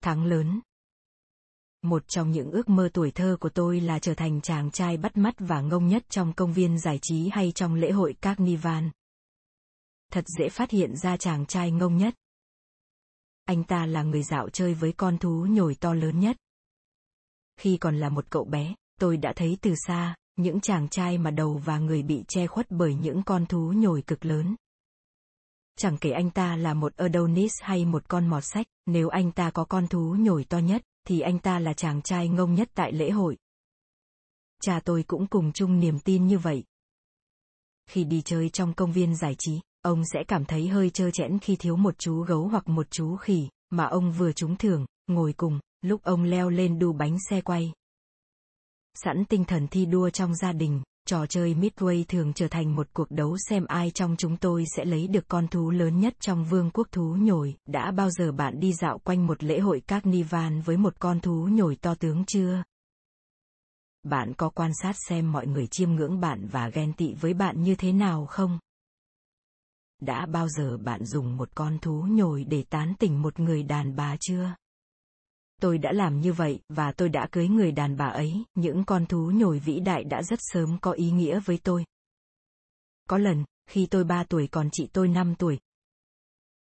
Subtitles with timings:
[0.00, 0.60] thắng lớn.
[1.82, 5.16] Một trong những ước mơ tuổi thơ của tôi là trở thành chàng trai bắt
[5.16, 8.84] mắt và ngông nhất trong công viên giải trí hay trong lễ hội Carnival.
[10.12, 12.14] Thật dễ phát hiện ra chàng trai ngông nhất.
[13.44, 16.36] Anh ta là người dạo chơi với con thú nhồi to lớn nhất.
[17.56, 21.30] Khi còn là một cậu bé, tôi đã thấy từ xa, những chàng trai mà
[21.30, 24.56] đầu và người bị che khuất bởi những con thú nhồi cực lớn.
[25.78, 29.50] Chẳng kể anh ta là một Adonis hay một con mọt sách, nếu anh ta
[29.50, 32.92] có con thú nhồi to nhất, thì anh ta là chàng trai ngông nhất tại
[32.92, 33.36] lễ hội.
[34.62, 36.64] Cha tôi cũng cùng chung niềm tin như vậy.
[37.90, 41.38] Khi đi chơi trong công viên giải trí, ông sẽ cảm thấy hơi trơ trẽn
[41.38, 45.32] khi thiếu một chú gấu hoặc một chú khỉ, mà ông vừa trúng thưởng, ngồi
[45.32, 47.72] cùng, lúc ông leo lên đu bánh xe quay.
[48.94, 52.86] Sẵn tinh thần thi đua trong gia đình, trò chơi Midway thường trở thành một
[52.92, 56.44] cuộc đấu xem ai trong chúng tôi sẽ lấy được con thú lớn nhất trong
[56.44, 57.54] vương quốc thú nhồi.
[57.66, 61.48] Đã bao giờ bạn đi dạo quanh một lễ hội carnival với một con thú
[61.50, 62.62] nhồi to tướng chưa?
[64.02, 67.62] Bạn có quan sát xem mọi người chiêm ngưỡng bạn và ghen tị với bạn
[67.62, 68.58] như thế nào không?
[70.00, 73.96] Đã bao giờ bạn dùng một con thú nhồi để tán tỉnh một người đàn
[73.96, 74.54] bà chưa?
[75.62, 79.06] Tôi đã làm như vậy, và tôi đã cưới người đàn bà ấy, những con
[79.06, 81.84] thú nhồi vĩ đại đã rất sớm có ý nghĩa với tôi.
[83.08, 85.58] Có lần, khi tôi 3 tuổi còn chị tôi 5 tuổi.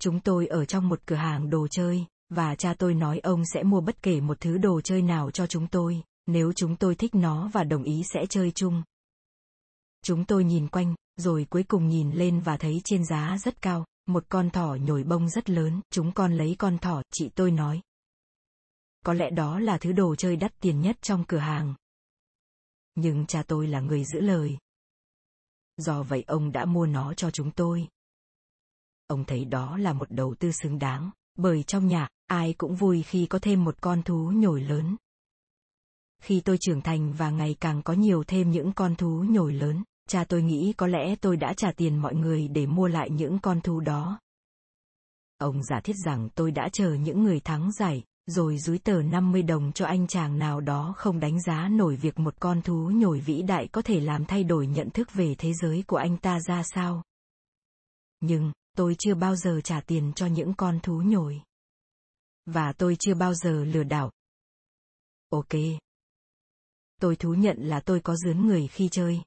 [0.00, 3.62] Chúng tôi ở trong một cửa hàng đồ chơi, và cha tôi nói ông sẽ
[3.62, 7.14] mua bất kể một thứ đồ chơi nào cho chúng tôi, nếu chúng tôi thích
[7.14, 8.82] nó và đồng ý sẽ chơi chung.
[10.02, 13.84] Chúng tôi nhìn quanh, rồi cuối cùng nhìn lên và thấy trên giá rất cao,
[14.06, 17.80] một con thỏ nhồi bông rất lớn, chúng con lấy con thỏ, chị tôi nói.
[19.06, 21.74] Có lẽ đó là thứ đồ chơi đắt tiền nhất trong cửa hàng.
[22.94, 24.58] Nhưng cha tôi là người giữ lời.
[25.76, 27.88] Do vậy ông đã mua nó cho chúng tôi.
[29.06, 33.02] Ông thấy đó là một đầu tư xứng đáng, bởi trong nhà, ai cũng vui
[33.02, 34.96] khi có thêm một con thú nhồi lớn.
[36.22, 39.82] Khi tôi trưởng thành và ngày càng có nhiều thêm những con thú nhồi lớn,
[40.08, 43.38] cha tôi nghĩ có lẽ tôi đã trả tiền mọi người để mua lại những
[43.38, 44.20] con thú đó.
[45.38, 49.42] Ông giả thiết rằng tôi đã chờ những người thắng giải, rồi dúi tờ 50
[49.42, 53.20] đồng cho anh chàng nào đó không đánh giá nổi việc một con thú nhồi
[53.20, 56.40] vĩ đại có thể làm thay đổi nhận thức về thế giới của anh ta
[56.40, 57.02] ra sao.
[58.20, 61.42] Nhưng, tôi chưa bao giờ trả tiền cho những con thú nhồi.
[62.46, 64.12] Và tôi chưa bao giờ lừa đảo.
[65.30, 65.54] Ok.
[67.00, 69.20] Tôi thú nhận là tôi có dướn người khi chơi.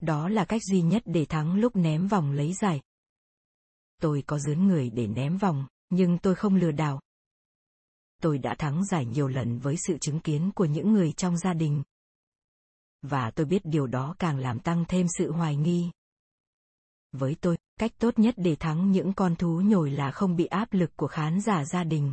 [0.00, 2.80] Đó là cách duy nhất để thắng lúc ném vòng lấy giải.
[4.00, 7.00] Tôi có dướn người để ném vòng, nhưng tôi không lừa đảo
[8.26, 11.52] tôi đã thắng giải nhiều lần với sự chứng kiến của những người trong gia
[11.52, 11.82] đình.
[13.02, 15.90] Và tôi biết điều đó càng làm tăng thêm sự hoài nghi.
[17.12, 20.72] Với tôi, cách tốt nhất để thắng những con thú nhồi là không bị áp
[20.72, 22.12] lực của khán giả gia đình.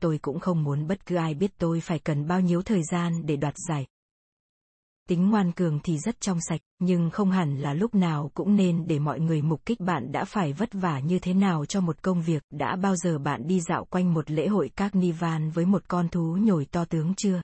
[0.00, 3.26] Tôi cũng không muốn bất cứ ai biết tôi phải cần bao nhiêu thời gian
[3.26, 3.86] để đoạt giải,
[5.08, 8.86] Tính ngoan cường thì rất trong sạch, nhưng không hẳn là lúc nào cũng nên
[8.86, 12.02] để mọi người mục kích bạn đã phải vất vả như thế nào cho một
[12.02, 12.42] công việc.
[12.50, 16.36] Đã bao giờ bạn đi dạo quanh một lễ hội carnival với một con thú
[16.40, 17.42] nhồi to tướng chưa?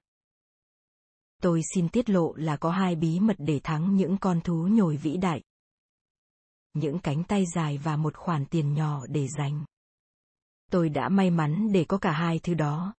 [1.43, 4.97] Tôi xin tiết lộ là có hai bí mật để thắng những con thú nhồi
[4.97, 5.43] vĩ đại.
[6.75, 9.65] Những cánh tay dài và một khoản tiền nhỏ để dành.
[10.71, 12.95] Tôi đã may mắn để có cả hai thứ đó,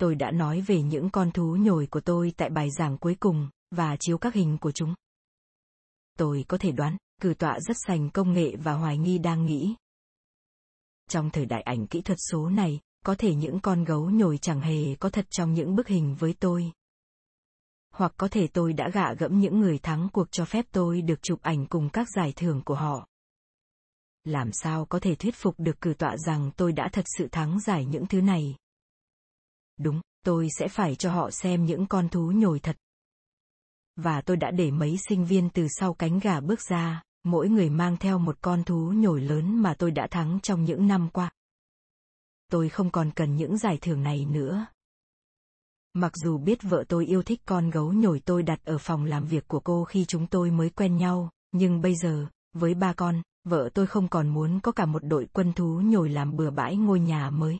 [0.00, 3.48] tôi đã nói về những con thú nhồi của tôi tại bài giảng cuối cùng,
[3.70, 4.94] và chiếu các hình của chúng.
[6.18, 9.74] Tôi có thể đoán, cử tọa rất sành công nghệ và hoài nghi đang nghĩ.
[11.08, 14.60] Trong thời đại ảnh kỹ thuật số này, có thể những con gấu nhồi chẳng
[14.60, 16.72] hề có thật trong những bức hình với tôi.
[17.90, 21.22] Hoặc có thể tôi đã gạ gẫm những người thắng cuộc cho phép tôi được
[21.22, 23.08] chụp ảnh cùng các giải thưởng của họ.
[24.24, 27.60] Làm sao có thể thuyết phục được cử tọa rằng tôi đã thật sự thắng
[27.60, 28.56] giải những thứ này?
[29.82, 32.76] Đúng, tôi sẽ phải cho họ xem những con thú nhồi thật.
[33.96, 37.70] Và tôi đã để mấy sinh viên từ sau cánh gà bước ra, mỗi người
[37.70, 41.30] mang theo một con thú nhồi lớn mà tôi đã thắng trong những năm qua.
[42.50, 44.66] Tôi không còn cần những giải thưởng này nữa.
[45.94, 49.24] Mặc dù biết vợ tôi yêu thích con gấu nhồi tôi đặt ở phòng làm
[49.24, 53.22] việc của cô khi chúng tôi mới quen nhau, nhưng bây giờ, với ba con,
[53.44, 56.76] vợ tôi không còn muốn có cả một đội quân thú nhồi làm bừa bãi
[56.76, 57.58] ngôi nhà mới.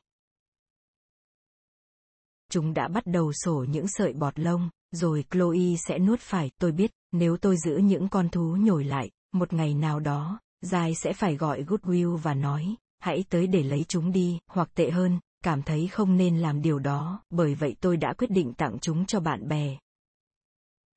[2.53, 6.51] Chúng đã bắt đầu sổ những sợi bọt lông, rồi Chloe sẽ nuốt phải.
[6.59, 10.95] Tôi biết, nếu tôi giữ những con thú nhồi lại, một ngày nào đó, Giai
[10.95, 15.21] sẽ phải gọi Goodwill và nói, hãy tới để lấy chúng đi, hoặc tệ hơn,
[15.45, 19.07] cảm thấy không nên làm điều đó, bởi vậy tôi đã quyết định tặng chúng
[19.07, 19.79] cho bạn bè.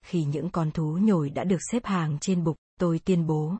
[0.05, 3.53] Khi những con thú nhồi đã được xếp hàng trên bục, tôi tuyên bố.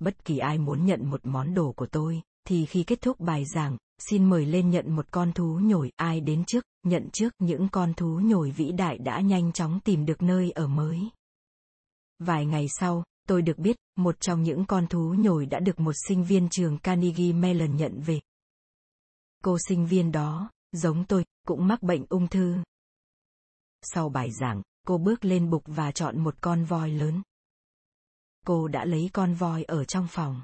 [0.00, 3.44] Bất kỳ ai muốn nhận một món đồ của tôi, thì khi kết thúc bài
[3.54, 7.68] giảng, xin mời lên nhận một con thú nhồi, ai đến trước, nhận trước những
[7.72, 11.08] con thú nhồi vĩ đại đã nhanh chóng tìm được nơi ở mới.
[12.18, 15.92] Vài ngày sau, tôi được biết, một trong những con thú nhồi đã được một
[16.08, 18.20] sinh viên trường Carnegie Mellon nhận về.
[19.44, 22.56] Cô sinh viên đó, giống tôi, cũng mắc bệnh ung thư.
[23.82, 27.22] Sau bài giảng, cô bước lên bục và chọn một con voi lớn.
[28.46, 30.42] Cô đã lấy con voi ở trong phòng.